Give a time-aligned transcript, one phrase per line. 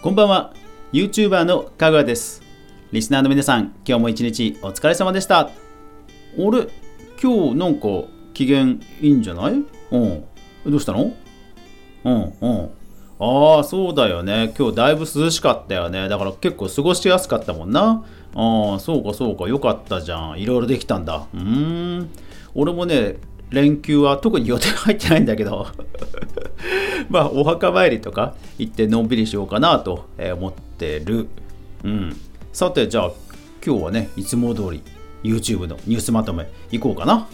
[0.00, 0.54] こんばんは。
[0.92, 2.40] YouTuber のかぐわです。
[2.92, 5.40] リスナーの皆さん今日も一日お疲れ様でした。
[5.40, 5.50] あ
[6.36, 6.68] れ？
[7.20, 9.54] 今日なんか機嫌いいんじゃない？
[9.90, 10.24] うん。
[10.70, 11.12] どうしたの？
[12.04, 12.70] うんうん。
[13.18, 14.54] ああそうだよね。
[14.56, 16.08] 今日だいぶ涼しかったよね。
[16.08, 18.04] だから結構過ごしやすかったもんな。
[18.36, 19.48] ああそうかそうか。
[19.48, 20.38] よかったじゃん。
[20.38, 21.26] いろいろできたんだ。
[21.34, 22.10] うーん。
[22.54, 23.16] 俺もね
[23.50, 25.68] 連休は特に予定入ってないんだけど
[27.08, 31.28] まあお墓参りとか行ってのんびりしようかなと思ってる。
[31.84, 32.16] うん。
[32.52, 33.12] さてじゃあ
[33.64, 34.82] 今日はねいつも通り
[35.22, 37.28] YouTube のニュースまとめいこうかな。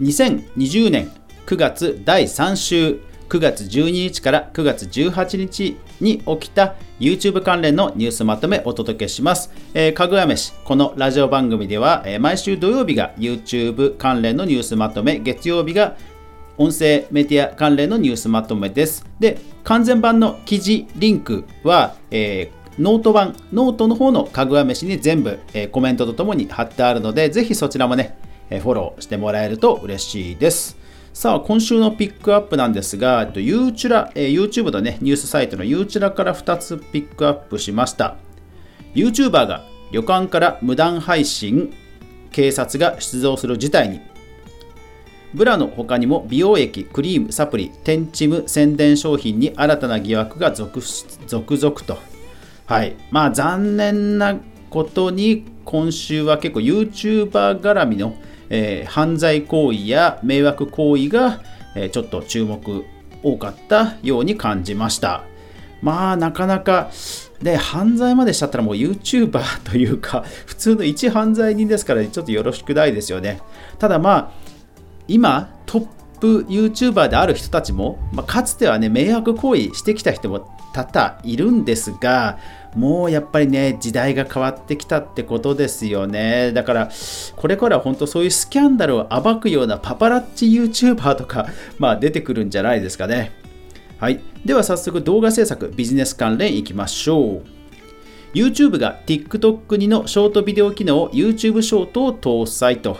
[0.00, 1.10] 2020年
[1.46, 9.50] 9月第3週9月12日から9月18日に起きた YouTube 関連のニュースまとめお届けします。
[9.74, 15.96] えー、かぐや飯、このラジオ番組では、えー、毎週土曜日が YouTube 関連のニュースまとめ、月曜日が
[16.58, 19.06] 音声メディア関連のニュースまとめです。
[19.18, 28.16] で、完全版の記事リンクは、えー、ノート版、ノートの方のかぐや飯に全部、えー、コメントとともに貼ってあるので、ぜひそちらもね、
[28.50, 30.81] えー、フォローしてもらえると嬉しいです。
[31.12, 38.16] さあ、今週のピックアップなんですが、ユーチュラ、えー、YouTube のね、ニュースサイトのユーチュラから2つピックアップしました。
[38.94, 41.74] YouTuber が旅館から無断配信、
[42.30, 44.00] 警察が出動する事態に。
[45.34, 50.80] ブラの他にも美容液、クリーム、サプリ、テンチム宣伝商品に新たな疑惑が続
[51.26, 51.98] 続々と。
[52.64, 52.96] はい。
[53.10, 58.14] まあ残念なことに今週は結構 YouTuber 絡みの
[58.54, 61.40] えー、犯罪行為や迷惑行為が、
[61.74, 62.84] えー、ちょっと注目
[63.22, 65.24] 多かったように感じました。
[65.80, 66.90] まあなかなか
[67.40, 73.40] で犯罪までしちゃったらもう YouTuber というか普通の一犯罪人ですからちょっとよろしくないですよね。
[73.78, 74.30] ただまあ
[75.08, 75.86] 今トッ
[76.20, 82.38] プ YouTuber である人たちも、まあ、かつてはね迷惑行為してきた人も多々いるんですが
[82.74, 86.52] もうやっぱりね時代が変わってきたってことですよね。
[86.52, 86.90] だから
[87.36, 91.46] これからは本当そういうスキャンダルを暴くようなパパラッチ YouTuber とか、
[91.78, 93.32] まあ、出てくるんじゃないですかね。
[93.98, 94.20] はい。
[94.44, 97.42] では早速動画制作ビジネス関連いきましょう。
[98.34, 102.98] YouTube が TikTok にのショートビデオ機能 YouTube ショートを搭載と。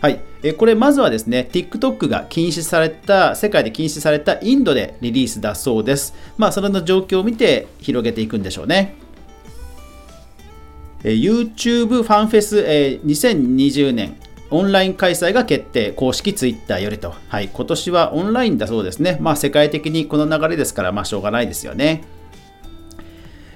[0.00, 6.14] はい、えこれまずはですね TikTok が禁止された世界で禁止されたインドでリリースだそうです。
[6.36, 9.05] まあそれの状況を見て広げていくんでしょうね。
[11.14, 14.16] YouTube ファンフェス、え2020年
[14.50, 17.14] オンライン開催が決定、公式 Twitter よりと。
[17.28, 19.18] はい、今年はオンラインだそうですね。
[19.20, 22.04] まあ世界的にこの流れですから、まあしょうがないですよね。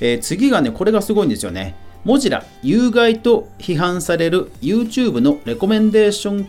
[0.00, 1.74] えー、次がね、これがすごいんですよね。
[2.04, 6.48] モジラ、有害と批判される YouTube のレコメンデーション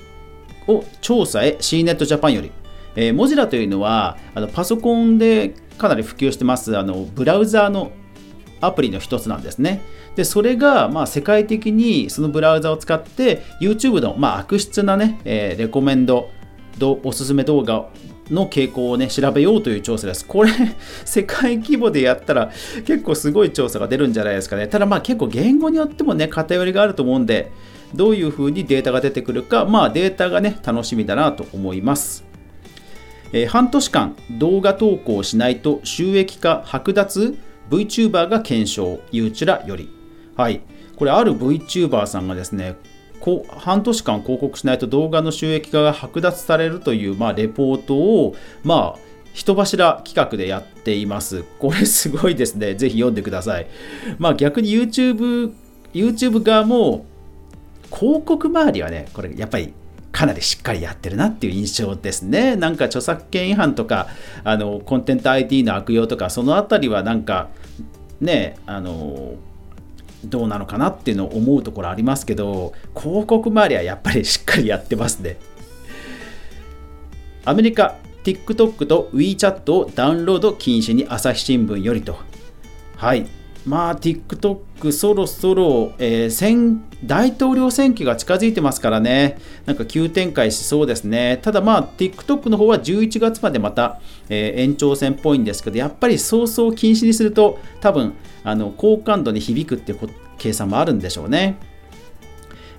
[0.67, 2.51] を調査へ CNET Japan より。
[2.95, 7.91] え、モジラというのはあのパソコンでかなり普及してますあのブラウザーの
[8.62, 9.81] アプリの一つなんですね。
[10.16, 16.29] でそれがまあ世界的にそのブラウザを使って YouTube のまあ悪質なね、えー、レコメンド
[17.03, 17.90] おすすめ動画
[18.29, 20.25] の傾向をね調べようという調査です。
[20.25, 20.51] これ
[21.06, 22.51] 世界規模でやったら
[22.85, 24.68] 結構すごい調査が出るんじゃないですかね。
[24.68, 27.51] ただまあ結構言語によってもね偏りがあると思うんで
[27.95, 32.25] どういう風にデータが出てくるかまあデータがね楽しみだなと思います。
[33.34, 37.38] えー、半年間動画投稿しないと収益化剥奪
[37.69, 39.89] VTuber が検証、ゆうちらより。
[40.35, 40.61] はい。
[40.95, 42.75] これ、ある VTuber さんがですね、
[43.19, 49.00] こ半年間広告しないと動画の収益化が剥奪されるという、まあ、レポートを、まあ、
[49.38, 51.44] 人柱企画でやっています。
[51.59, 52.73] これすごいですね。
[52.73, 53.67] ぜひ読んでください。
[54.17, 55.53] まあ逆に YouTube、
[55.94, 57.06] YouTube 側も
[57.94, 59.73] 広告周りはね、これやっぱり
[60.17, 62.55] かなりしっかりやってるなっていう印象ですね。
[62.55, 64.07] なんか著作権違反とか、
[64.44, 67.50] あのコンテンツ ID の悪用とか、そのあたりはなんか、
[68.19, 69.35] ね、あの、
[70.25, 75.38] どうなのかなっていうのを思うところありますけど、広告周りはやっぱりしっかりやってますね。
[77.45, 82.18] アメリカ、TikTok と WeChat をダウンロード禁止に朝日新聞よりと。
[82.95, 83.27] はい。
[83.68, 86.30] まあ、TikTok そろそろ、えー、
[87.03, 91.39] 大統領選挙が近づいてますからね、なんか急展開しそうですね。
[91.41, 98.13] ただまあ、TikTok の方は11月までまた、えー、延長戦っぽいんですけど、やっぱり早々禁止にすると、多分
[98.44, 99.99] あの好感度に響くっていう
[100.38, 101.57] 計算もあるんでしょうね。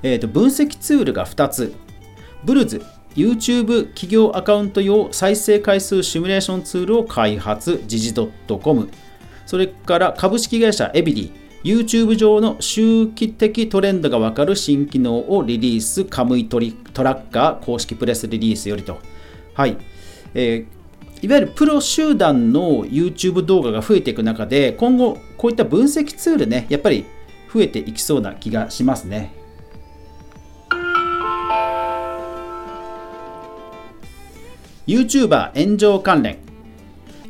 [0.03, 1.75] えーと、分析ツールが2つ。
[2.44, 2.82] ブルズ
[3.17, 8.14] YouTube 企業アカウント用再生回数シミュレーションツールを開発、時事
[8.62, 8.88] .com。
[9.44, 18.99] それから株式会社エビリー、YouTube 上の周期的トレンドがわかる新機能をリリース、カムイトリトラッカー公式プレスリリースよりと。
[19.55, 19.77] はい。
[20.35, 27.07] えー、いわゆるプロ集団の YouTube 動画が増えていく中で今後こういった分析ツールねやっぱり
[27.53, 29.35] 増えていきそうな気がしますね。
[34.87, 36.48] YouTuber 炎上関連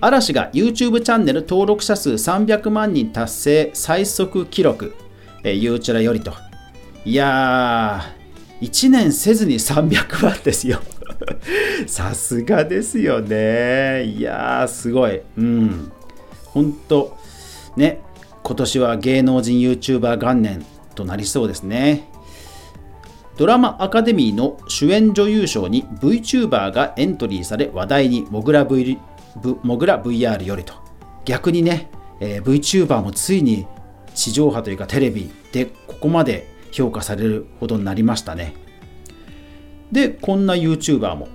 [0.00, 4.95] 嵐が YouTube チャンネル登録者数300万人達成最速記録、
[5.43, 6.33] えー、ゆうちらよりと。
[7.05, 10.79] いやー1年せずに300万ですよ。
[11.89, 14.05] さすがですよね。
[14.05, 15.21] いやーすごい。
[15.37, 15.91] うん。
[16.44, 17.17] ほんと
[17.77, 18.01] ね
[18.44, 22.09] 今年は芸能人 YouTuber 元年となりそうですね。
[23.37, 28.99] ドラマアカデミーの主演女優賞に VTuber がエントリーされ話題にモグラ v
[29.63, 30.75] モグラ VR よりと。
[31.25, 31.91] 逆にね、
[32.21, 33.67] えー、VTuber もついに
[34.15, 38.55] 地上波というかテレビでここまで評価されるほどになりましたね。
[39.93, 41.29] でこんな YouTuber も。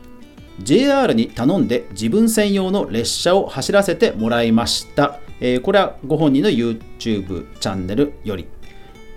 [0.59, 8.47] JR に頼んで自分専用の列車を走らせてもらいました、えー、これはご本人の YouTube チャンネルより、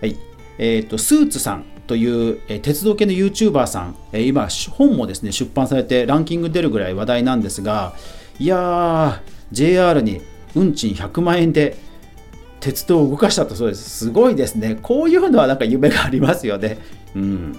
[0.00, 0.16] はい。
[0.58, 7.94] えーと、スーツさんという、え、鉄道系の YouTuber さん、え、今本もですね出版されてランキング出るぐらい話題なんですが
[8.38, 9.20] いやー
[9.52, 10.20] JR に
[10.54, 11.76] 運賃100万円で
[12.60, 13.88] 鉄道を動かしたとそうです。
[13.90, 14.78] すごいですね。
[14.82, 16.78] こういうのはなんか夢がありますよね。
[17.14, 17.58] うん。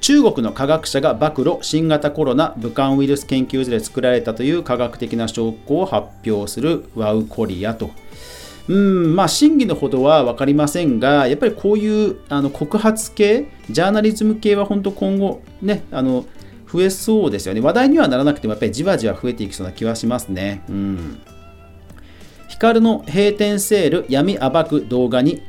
[0.00, 7.90] 中国の科学者が暴露新型コロナ武漢ウイルス研究所で作られたという科学的な証拠を発表するワウコリアと。
[8.68, 16.24] うんまあ、真偽のほどは分かりませんが、やっぱりこういうあの告発系、ジャーナリズム系は本当今後、ね、あの
[16.70, 17.60] 増えそうですよね。
[17.60, 20.62] 話題にはならなくても、やっぱりじわじわ増えていきそうな気はしますね。
[20.68, 21.20] うん。
[22.48, 25.42] ヒカルの閉店セール闇暴く動画に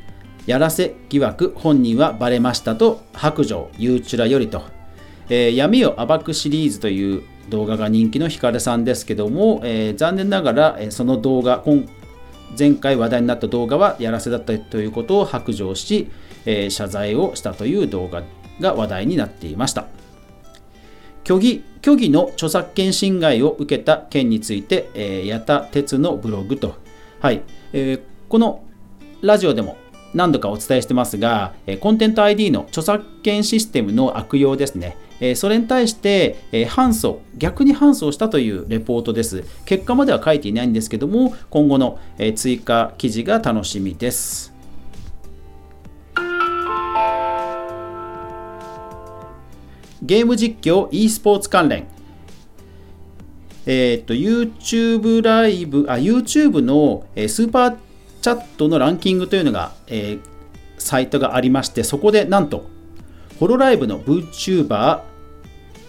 [0.45, 4.63] やらせ疑惑本人はバレましたと白状ゆうちゅらよりと、
[5.29, 11.63] えー、闇を暴くシリーズという動画が人気のヒカルさんですけども、えー、残念ながら、え、その動画
[12.59, 16.09] 前回話題になった動画はやらせだったということを白状し、
[16.45, 18.23] えー、謝罪をしたという動画
[18.59, 19.85] が話題になっていました
[21.27, 26.75] 虚偽虚偽の著作権侵害を受けた件について、えー、矢田哲のブログと、
[27.19, 27.43] はい
[27.73, 28.63] えー、この
[29.21, 29.77] ラジオでも
[30.13, 34.95] 何度かお伝えしてますが、コンテンツ ID の著作権システムの悪用ですね。
[35.35, 36.37] それに対して、
[36.69, 39.43] 反訴、逆に反訴したというレポートです。
[39.65, 41.99] 結果までは書いていないんですけども、今後の
[42.35, 44.56] 追加記事が楽しみです。
[50.07, 51.85] ゲーム実況 e スポーツ関連。
[53.65, 57.75] えっ、と、YouTube ライブ、あ、YouTube のえスーパー
[58.21, 60.19] チャットのランキングというのが、えー、
[60.77, 62.65] サイトがありまして、そこでなんと、
[63.37, 65.01] ホロライブの VTuber、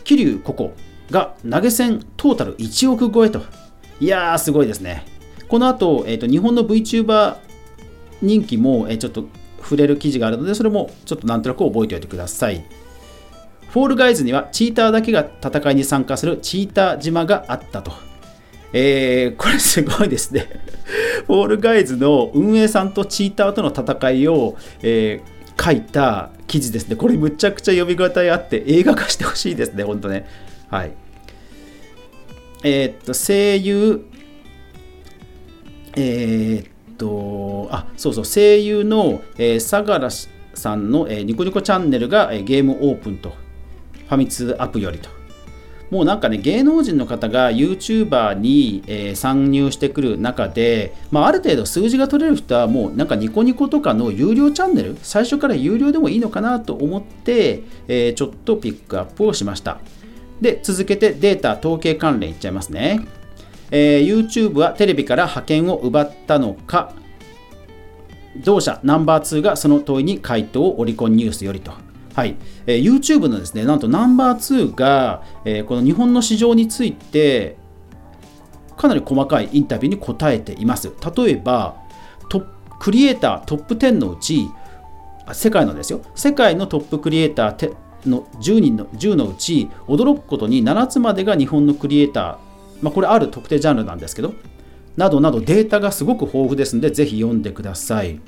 [0.02, 0.72] 桐生ココ
[1.12, 3.42] が投げ銭トータル1億超えと。
[4.00, 5.06] いやー、すごいですね。
[5.46, 7.36] この後、えーと、日本の VTuber
[8.20, 9.26] 人気も、え、ちょっと
[9.62, 12.64] 触れる記事があるので、それもちょっとなんとなく覚えておいてください。
[13.68, 17.92] フォールガイズにはチーターだけが戦いに参加するチーター島があったと。
[18.72, 20.48] えー、これすごいですね。
[21.26, 26.96] フォールガイズの運営さんとチーターとの戦いを、えー、書いた記事ですね。
[26.96, 30.26] これむちゃくちゃ読み応えあって映画化してほしいですね、本当ね。
[30.70, 30.92] はい。
[32.64, 34.04] えー、っと、声優、
[35.96, 40.10] えー、っと、あ、そうそう、声優の、えー、相良
[40.54, 43.32] さんの、えー、ニコニコチャンネルが、えー、ゲームオープンと、
[44.08, 45.18] ファミ通アプよりと。
[45.90, 59.78] もうなんかね、芸能人の方が YouTuber に、えー、参入してくる中で、まあ、ある程度数字が取れる人はもうなんかニコニコとかの有料チャンネル、最初から有料でもいいのかなと思って、えー、ちょっとピックアップをしました。
[60.42, 63.06] で、続けてデータ統計関連いっちゃいますね。
[63.70, 66.92] えー、YouTube はテレビから覇権を奪ったのか、
[68.44, 71.87] 同社ナンバー2がその問いに回答をオリコンニュースよりと。
[72.18, 72.34] はい、
[72.66, 77.56] えー、YouTube のですね、なんとナンバー2が、えー、この日本の市場について、
[78.76, 80.90] かなり細かいインタビューに答えています。
[81.16, 81.76] 例えば、
[82.28, 82.44] ト
[82.80, 84.48] クリエイタートップ10のうち、
[85.32, 92.36] 世界のですよ、世界のトップクリエイターの10人の ,10 のうち、驚くことに7つまでが日本のクリエイター、
[92.82, 94.34] まあ、これある特定ジャンルなんですけど、
[94.96, 98.18] などなどデータがすごく豊富ですので、ぜひ読んでください。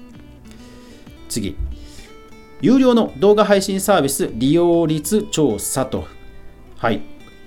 [1.28, 1.56] 次。
[2.60, 6.06] 有料の動画配信サービス利用率調査と、
[6.78, 7.02] はい、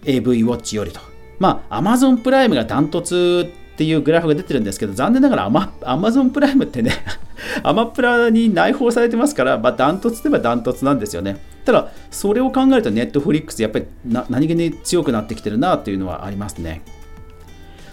[0.05, 0.99] AV ウォッチよりと。
[1.39, 6.91] まあ、Amazon プライムがダントツっていうグラフが出てるんですけど、残念ながらアマアマゾンプライムってね、
[7.63, 11.37] アマプラに内包されてますから、まあ、ダントツといえばダントツなんですよね。
[11.65, 13.85] ただ、それを考えると、ネットフリックス、やっぱり
[14.29, 16.83] 何気に強くなってきてるなというのはありますね。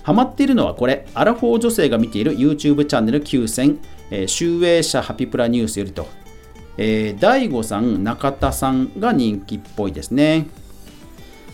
[0.03, 3.79] ハマっているのはこれ、アラフォー女性が見ている YouTube チャンネル9000、
[4.11, 6.07] え、集英社ハピプラニュースよりと、
[6.83, 10.47] えー、大悟さん、中田さんが人気っぽいですね。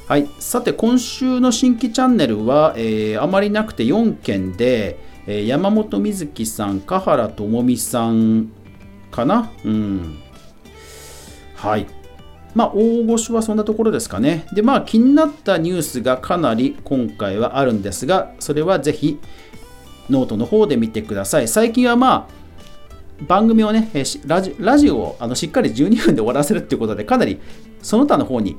[0.06, 8.52] はい、さて今週の新規チャンネルは、えー、あまりなくて4件で、えー、山本瑞希さん、香原朋美さん
[9.10, 10.22] かな、うん、
[11.56, 11.88] はい。
[12.54, 14.46] まあ、大御所はそんなところですかね。
[14.52, 19.18] で、まあ、気になったニュースがかなり今回はあるんですが、それはぜひ
[20.08, 21.48] ノートの方で見てください。
[21.48, 22.45] 最近はまあ、
[23.22, 23.90] 番組をね、
[24.26, 27.40] ラジラジオをあのしっかり12分で終わらせるっていうことで、かなり
[27.82, 28.56] その他の方に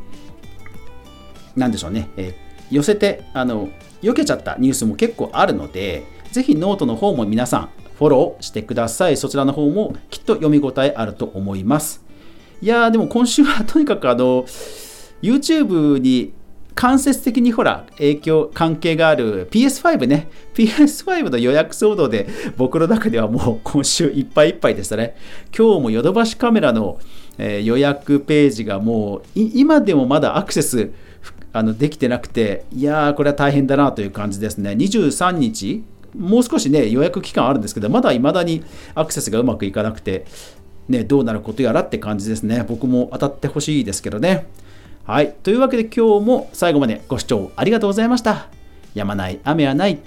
[1.57, 2.35] なんでしょうね、え、
[2.69, 3.69] 寄せて、あの、
[4.01, 9.17] 避けちゃったニュースも結構あるので、ぜひノートの方も皆さんフォローしてください。
[9.17, 12.03] そちらの方もきっと読み応えあると思います。
[12.61, 14.45] いやー、でも今週はとにかくあの、
[15.21, 16.33] YouTube に
[16.77, 20.29] 間接的にほら、影響、関係がある PS5 ね。
[20.53, 25.17] PS5 の予約騒動で僕の中ではもう今週いっぱいいっぱいでしたね。
[25.57, 26.99] 今日もヨドバシカメラの、
[27.39, 30.91] えー、予約ページがもう今でもまだアクセス
[31.51, 34.71] あのできてなくて、いやー、これは大変だなという感じですね。
[34.73, 35.83] 23日、
[36.15, 40.25] もう少しね、予約期間あるんですけど、まだ未だにアクセスがうまくいかなくて、
[40.87, 42.63] ね、どうなることやらって感じですね。
[42.67, 44.45] 僕も当たってほしいですけどね。
[45.07, 45.31] はい。
[45.41, 48.49] というわけで今日も最後までご視聴ありがとうございました。
[48.93, 49.99] やまない雨はない。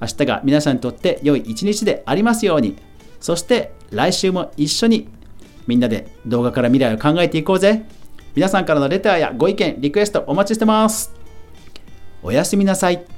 [0.00, 2.76] 明日が皆さんにとって良い一日でありますように。
[3.20, 5.08] そして来週も一緒に
[5.68, 7.86] みんなで動画から未来を考えていこうぜ。
[8.34, 11.14] 皆さんからのレターやご意見、リクエストお待ちしてます。
[12.20, 13.13] おやすみなさい。